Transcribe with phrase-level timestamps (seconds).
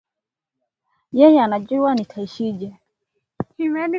[1.19, 2.73] yeye anajua nitaishije